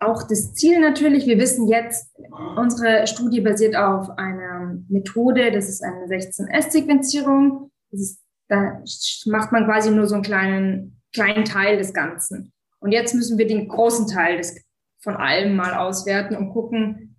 auch 0.00 0.22
das 0.28 0.54
Ziel 0.54 0.80
natürlich. 0.80 1.26
Wir 1.26 1.38
wissen 1.38 1.68
jetzt, 1.68 2.14
unsere 2.56 3.06
Studie 3.06 3.40
basiert 3.40 3.76
auf 3.76 4.10
einer 4.16 4.78
Methode, 4.88 5.50
das 5.50 5.68
ist 5.68 5.82
eine 5.82 6.06
16S-Sequenzierung. 6.06 7.70
Das 7.90 8.00
ist 8.00 8.22
da 8.48 8.82
macht 9.26 9.52
man 9.52 9.66
quasi 9.66 9.90
nur 9.90 10.06
so 10.06 10.14
einen 10.14 10.24
kleinen, 10.24 11.02
kleinen 11.12 11.44
Teil 11.44 11.76
des 11.76 11.92
Ganzen. 11.92 12.52
Und 12.80 12.92
jetzt 12.92 13.14
müssen 13.14 13.38
wir 13.38 13.46
den 13.46 13.68
großen 13.68 14.06
Teil 14.06 14.38
des, 14.38 14.64
von 15.00 15.16
allem 15.16 15.54
mal 15.54 15.74
auswerten 15.74 16.36
und 16.36 16.50
gucken, 16.50 17.16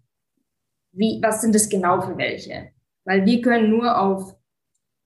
wie, 0.92 1.20
was 1.22 1.42
sind 1.42 1.54
das 1.54 1.70
genau 1.70 2.02
für 2.02 2.18
welche? 2.18 2.72
Weil 3.06 3.26
wir 3.26 3.42
können 3.42 3.70
nur 3.70 4.00
auf, 4.00 4.36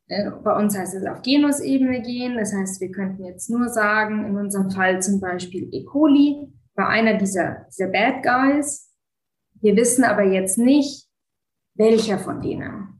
äh, 0.07 0.31
bei 0.43 0.55
uns 0.55 0.77
heißt 0.77 0.95
es 0.95 1.05
auf 1.05 1.21
Genusebene 1.21 2.01
gehen. 2.01 2.37
Das 2.37 2.53
heißt, 2.53 2.79
wir 2.79 2.91
könnten 2.91 3.25
jetzt 3.25 3.49
nur 3.49 3.67
sagen, 3.67 4.25
in 4.25 4.37
unserem 4.37 4.71
Fall 4.71 5.01
zum 5.01 5.19
Beispiel 5.19 5.67
E. 5.71 5.83
coli 5.83 6.47
war 6.75 6.89
einer 6.89 7.15
dieser, 7.15 7.67
dieser 7.69 7.87
Bad 7.87 8.23
Guys. 8.23 8.91
Wir 9.61 9.75
wissen 9.75 10.03
aber 10.03 10.23
jetzt 10.23 10.57
nicht, 10.57 11.07
welcher 11.75 12.19
von 12.19 12.41
denen. 12.41 12.99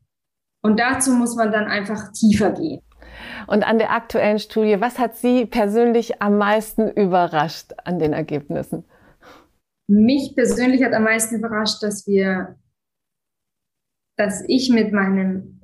Und 0.62 0.80
dazu 0.80 1.12
muss 1.12 1.36
man 1.36 1.52
dann 1.52 1.66
einfach 1.66 2.12
tiefer 2.14 2.52
gehen. 2.52 2.82
Und 3.48 3.64
an 3.64 3.78
der 3.78 3.92
aktuellen 3.92 4.40
Studie, 4.40 4.80
was 4.80 4.98
hat 4.98 5.18
Sie 5.18 5.46
persönlich 5.46 6.22
am 6.22 6.38
meisten 6.38 6.90
überrascht 6.90 7.74
an 7.84 8.00
den 8.00 8.14
Ergebnissen? 8.14 8.86
Mich 9.88 10.34
persönlich 10.36 10.84
hat 10.84 10.94
am 10.94 11.04
meisten 11.04 11.36
überrascht, 11.36 11.84
dass 11.84 12.08
wir, 12.08 12.58
dass 14.18 14.44
ich 14.48 14.70
mit 14.70 14.94
meinem 14.94 15.62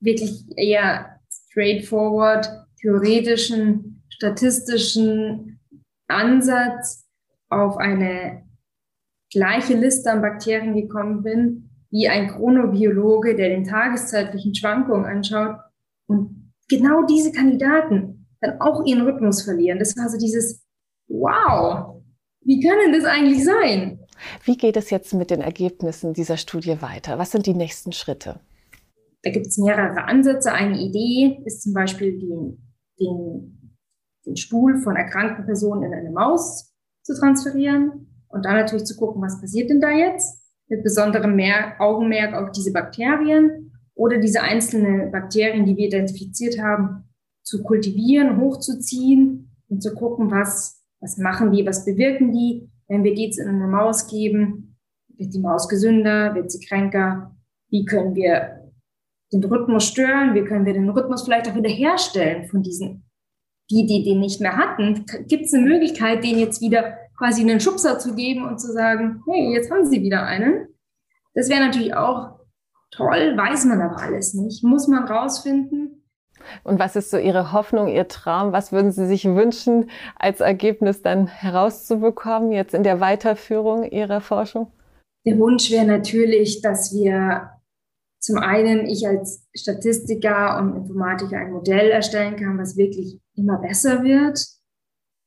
wirklich 0.00 0.44
eher 0.56 1.18
straightforward 1.30 2.66
theoretischen, 2.80 4.02
statistischen 4.10 5.60
Ansatz 6.08 7.03
auf 7.62 7.76
eine 7.76 8.44
gleiche 9.30 9.74
Liste 9.74 10.10
an 10.10 10.22
Bakterien 10.22 10.74
gekommen 10.74 11.22
bin, 11.22 11.70
wie 11.90 12.08
ein 12.08 12.28
Chronobiologe, 12.28 13.36
der 13.36 13.50
den 13.50 13.64
tageszeitlichen 13.64 14.54
Schwankungen 14.54 15.04
anschaut 15.04 15.56
und 16.06 16.52
genau 16.68 17.04
diese 17.06 17.32
Kandidaten 17.32 18.26
dann 18.40 18.60
auch 18.60 18.84
ihren 18.84 19.02
Rhythmus 19.02 19.42
verlieren. 19.42 19.78
Das 19.78 19.96
war 19.96 20.08
so 20.08 20.18
dieses, 20.18 20.64
wow, 21.08 22.02
wie 22.40 22.60
kann 22.60 22.78
denn 22.84 22.92
das 22.92 23.04
eigentlich 23.04 23.44
sein? 23.44 24.00
Wie 24.44 24.56
geht 24.56 24.76
es 24.76 24.90
jetzt 24.90 25.14
mit 25.14 25.30
den 25.30 25.40
Ergebnissen 25.40 26.14
dieser 26.14 26.36
Studie 26.36 26.80
weiter? 26.82 27.18
Was 27.18 27.32
sind 27.32 27.46
die 27.46 27.54
nächsten 27.54 27.92
Schritte? 27.92 28.40
Da 29.22 29.30
gibt 29.30 29.46
es 29.46 29.58
mehrere 29.58 30.04
Ansätze. 30.04 30.52
Eine 30.52 30.78
Idee 30.78 31.40
ist 31.44 31.62
zum 31.62 31.72
Beispiel, 31.72 32.18
den, 32.18 32.74
den, 33.00 33.76
den 34.26 34.36
Stuhl 34.36 34.80
von 34.82 34.96
erkrankten 34.96 35.46
Personen 35.46 35.84
in 35.84 35.94
eine 35.94 36.10
Maus 36.10 36.73
zu 37.04 37.14
transferieren 37.14 38.08
und 38.28 38.44
dann 38.44 38.56
natürlich 38.56 38.84
zu 38.84 38.96
gucken, 38.96 39.22
was 39.22 39.40
passiert 39.40 39.70
denn 39.70 39.80
da 39.80 39.90
jetzt? 39.90 40.42
Mit 40.68 40.82
besonderem 40.82 41.36
Mehr 41.36 41.74
Augenmerk 41.78 42.34
auf 42.34 42.50
diese 42.50 42.72
Bakterien 42.72 43.72
oder 43.94 44.18
diese 44.18 44.42
einzelnen 44.42 45.12
Bakterien, 45.12 45.66
die 45.66 45.76
wir 45.76 45.86
identifiziert 45.86 46.58
haben, 46.60 47.04
zu 47.42 47.62
kultivieren, 47.62 48.40
hochzuziehen 48.40 49.50
und 49.68 49.82
zu 49.82 49.94
gucken, 49.94 50.30
was, 50.30 50.82
was 51.00 51.18
machen 51.18 51.52
die, 51.52 51.66
was 51.66 51.84
bewirken 51.84 52.32
die. 52.32 52.70
Wenn 52.88 53.04
wir 53.04 53.14
die 53.14 53.26
jetzt 53.26 53.38
in 53.38 53.48
eine 53.48 53.66
Maus 53.66 54.08
geben, 54.08 54.76
wird 55.16 55.34
die 55.34 55.40
Maus 55.40 55.68
gesünder, 55.68 56.34
wird 56.34 56.50
sie 56.50 56.64
kränker? 56.64 57.36
Wie 57.68 57.84
können 57.84 58.14
wir 58.14 58.72
den 59.32 59.44
Rhythmus 59.44 59.86
stören? 59.86 60.34
Wie 60.34 60.44
können 60.44 60.66
wir 60.66 60.72
den 60.72 60.88
Rhythmus 60.88 61.24
vielleicht 61.24 61.48
auch 61.48 61.54
wieder 61.54 61.70
herstellen 61.70 62.46
von 62.48 62.62
diesen, 62.62 63.04
die, 63.70 63.86
die 63.86 64.02
den 64.04 64.20
nicht 64.20 64.40
mehr 64.40 64.56
hatten? 64.56 65.06
Gibt 65.26 65.46
es 65.46 65.54
eine 65.54 65.64
Möglichkeit, 65.64 66.24
denen 66.24 66.38
jetzt 66.38 66.60
wieder 66.60 66.96
quasi 67.16 67.42
einen 67.42 67.60
Schubser 67.60 67.98
zu 67.98 68.14
geben 68.14 68.46
und 68.46 68.60
zu 68.60 68.72
sagen, 68.72 69.22
hey, 69.28 69.52
jetzt 69.52 69.70
haben 69.70 69.86
sie 69.86 70.02
wieder 70.02 70.24
einen? 70.24 70.68
Das 71.34 71.48
wäre 71.48 71.64
natürlich 71.64 71.94
auch 71.94 72.38
toll, 72.90 73.36
weiß 73.36 73.64
man 73.66 73.80
aber 73.80 74.00
alles 74.00 74.34
nicht. 74.34 74.62
Muss 74.64 74.88
man 74.88 75.04
rausfinden. 75.04 76.04
Und 76.62 76.78
was 76.78 76.94
ist 76.94 77.10
so 77.10 77.16
Ihre 77.16 77.52
Hoffnung, 77.52 77.88
Ihr 77.88 78.06
Traum? 78.08 78.52
Was 78.52 78.70
würden 78.70 78.92
Sie 78.92 79.06
sich 79.06 79.24
wünschen, 79.24 79.90
als 80.18 80.40
Ergebnis 80.40 81.02
dann 81.02 81.26
herauszubekommen, 81.26 82.52
jetzt 82.52 82.74
in 82.74 82.82
der 82.82 83.00
Weiterführung 83.00 83.84
Ihrer 83.84 84.20
Forschung? 84.20 84.70
Der 85.26 85.38
Wunsch 85.38 85.70
wäre 85.70 85.86
natürlich, 85.86 86.60
dass 86.60 86.92
wir 86.92 87.50
zum 88.24 88.38
einen, 88.38 88.86
ich 88.86 89.06
als 89.06 89.46
Statistiker 89.54 90.58
und 90.58 90.76
Informatiker 90.76 91.36
ein 91.36 91.52
Modell 91.52 91.90
erstellen 91.90 92.36
kann, 92.36 92.56
was 92.56 92.78
wirklich 92.78 93.20
immer 93.36 93.58
besser 93.58 94.02
wird. 94.02 94.42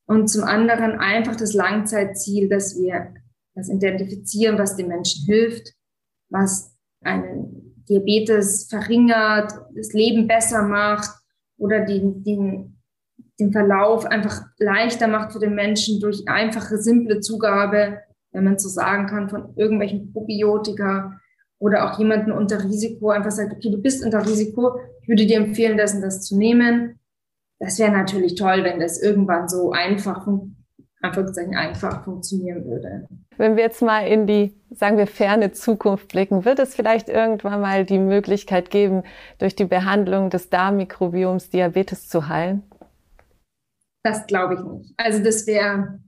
Und 0.08 0.26
zum 0.26 0.42
anderen 0.42 0.98
einfach 0.98 1.36
das 1.36 1.54
Langzeitziel, 1.54 2.48
dass 2.48 2.76
wir 2.76 3.14
das 3.54 3.68
identifizieren, 3.68 4.58
was 4.58 4.74
den 4.74 4.88
Menschen 4.88 5.26
hilft, 5.26 5.74
was 6.28 6.76
einen 7.04 7.84
Diabetes 7.88 8.66
verringert, 8.68 9.52
das 9.76 9.92
Leben 9.92 10.26
besser 10.26 10.62
macht 10.62 11.08
oder 11.56 11.84
den, 11.84 12.24
den, 12.24 12.80
den 13.38 13.52
Verlauf 13.52 14.06
einfach 14.06 14.42
leichter 14.58 15.06
macht 15.06 15.34
für 15.34 15.38
den 15.38 15.54
Menschen 15.54 16.00
durch 16.00 16.26
einfache, 16.26 16.78
simple 16.78 17.20
Zugabe, 17.20 18.00
wenn 18.32 18.42
man 18.42 18.58
so 18.58 18.68
sagen 18.68 19.06
kann, 19.06 19.28
von 19.28 19.54
irgendwelchen 19.54 20.12
Probiotika 20.12 21.20
oder 21.58 21.90
auch 21.90 21.98
jemanden 21.98 22.32
unter 22.32 22.62
Risiko 22.62 23.10
einfach 23.10 23.30
sagt, 23.30 23.52
okay, 23.52 23.70
du 23.70 23.80
bist 23.80 24.04
unter 24.04 24.24
Risiko, 24.24 24.78
ich 25.02 25.08
würde 25.08 25.26
dir 25.26 25.38
empfehlen, 25.38 25.76
das 25.76 25.94
und 25.94 26.02
das 26.02 26.22
zu 26.22 26.36
nehmen. 26.36 26.98
Das 27.58 27.78
wäre 27.78 27.90
natürlich 27.90 28.36
toll, 28.36 28.62
wenn 28.62 28.78
das 28.78 29.02
irgendwann 29.02 29.48
so 29.48 29.72
einfach, 29.72 30.26
Anführungszeichen, 31.02 31.56
einfach 31.56 32.04
funktionieren 32.04 32.64
würde. 32.64 33.08
Wenn 33.36 33.56
wir 33.56 33.64
jetzt 33.64 33.82
mal 33.82 34.06
in 34.06 34.26
die, 34.26 34.54
sagen 34.70 34.96
wir, 34.96 35.06
ferne 35.06 35.52
Zukunft 35.52 36.08
blicken, 36.08 36.44
wird 36.44 36.58
es 36.58 36.74
vielleicht 36.74 37.08
irgendwann 37.08 37.60
mal 37.60 37.84
die 37.84 37.98
Möglichkeit 37.98 38.70
geben, 38.70 39.02
durch 39.38 39.56
die 39.56 39.64
Behandlung 39.64 40.30
des 40.30 40.50
Darmmikrobioms 40.50 41.50
Diabetes 41.50 42.08
zu 42.08 42.28
heilen? 42.28 42.62
Das 44.04 44.26
glaube 44.26 44.54
ich 44.54 44.60
nicht. 44.60 44.94
Also 44.96 45.22
das 45.22 45.46
wäre, 45.46 46.00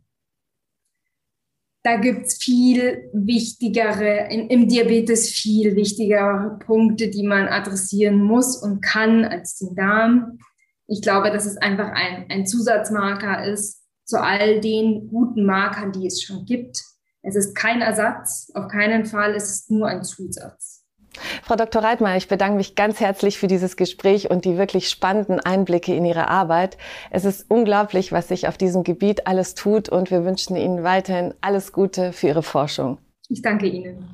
da 1.83 1.97
gibt 1.97 2.27
es 2.27 2.37
viel 2.37 3.11
wichtigere, 3.13 4.29
in, 4.31 4.49
im 4.49 4.69
Diabetes 4.69 5.31
viel 5.31 5.77
wichtigere 5.77 6.59
Punkte, 6.65 7.09
die 7.09 7.27
man 7.27 7.49
adressieren 7.49 8.23
muss 8.23 8.63
und 8.63 8.83
kann 8.83 9.25
als 9.25 9.57
den 9.57 9.75
Darm. 9.75 10.39
Ich 10.87 11.01
glaube, 11.01 11.31
dass 11.31 11.47
es 11.47 11.57
einfach 11.57 11.91
ein, 11.93 12.27
ein 12.29 12.47
Zusatzmarker 12.47 13.45
ist 13.47 13.83
zu 14.05 14.21
all 14.21 14.61
den 14.61 15.09
guten 15.09 15.47
Markern, 15.47 15.93
die 15.93 16.07
es 16.07 16.23
schon 16.23 16.45
gibt. 16.45 16.83
Es 17.23 17.37
ist 17.37 17.55
kein 17.55 17.81
Ersatz, 17.81 18.51
auf 18.55 18.69
keinen 18.69 19.07
Fall, 19.07 19.35
es 19.35 19.51
ist 19.51 19.71
nur 19.71 19.87
ein 19.87 20.05
Zusatz. 20.05 20.80
Frau 21.43 21.57
Dr. 21.57 21.83
Reitmeier, 21.83 22.17
ich 22.17 22.29
bedanke 22.29 22.57
mich 22.57 22.75
ganz 22.75 23.01
herzlich 23.01 23.39
für 23.39 23.47
dieses 23.47 23.77
Gespräch 23.77 24.31
und 24.31 24.45
die 24.45 24.59
wirklich 24.59 24.89
spannenden 24.89 25.41
Einblicke 25.41 25.95
in 25.95 26.05
Ihre 26.05 26.29
Arbeit. 26.29 26.79
Es 27.11 27.25
ist 27.25 27.51
unglaublich, 27.51 28.13
was 28.13 28.29
sich 28.29 28.49
auf 28.49 28.57
diesem 28.57 28.85
Gebiet 28.85 29.27
alles 29.27 29.55
tut 29.55 29.89
und 29.89 30.11
wir 30.11 30.25
wünschen 30.25 30.57
Ihnen 30.57 30.83
weiterhin 30.83 31.35
alles 31.41 31.73
Gute 31.73 32.13
für 32.13 32.29
Ihre 32.29 32.43
Forschung. 32.43 32.99
Ich 33.29 33.43
danke 33.43 33.67
Ihnen. 33.67 34.09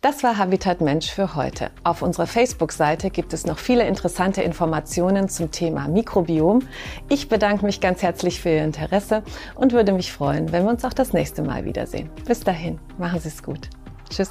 Das 0.00 0.22
war 0.22 0.38
Habitat 0.38 0.80
Mensch 0.80 1.10
für 1.10 1.34
heute. 1.34 1.70
Auf 1.82 2.02
unserer 2.02 2.26
Facebook-Seite 2.26 3.10
gibt 3.10 3.32
es 3.32 3.46
noch 3.46 3.58
viele 3.58 3.86
interessante 3.86 4.42
Informationen 4.42 5.28
zum 5.28 5.50
Thema 5.50 5.88
Mikrobiom. 5.88 6.60
Ich 7.08 7.28
bedanke 7.28 7.64
mich 7.64 7.80
ganz 7.80 8.02
herzlich 8.02 8.40
für 8.40 8.50
Ihr 8.50 8.64
Interesse 8.64 9.22
und 9.54 9.72
würde 9.72 9.92
mich 9.92 10.12
freuen, 10.12 10.52
wenn 10.52 10.64
wir 10.64 10.70
uns 10.70 10.84
auch 10.84 10.92
das 10.92 11.12
nächste 11.12 11.42
Mal 11.42 11.64
wiedersehen. 11.64 12.10
Bis 12.26 12.40
dahin, 12.40 12.78
machen 12.98 13.20
Sie 13.20 13.28
es 13.28 13.42
gut. 13.42 13.70
Tschüss. 14.10 14.30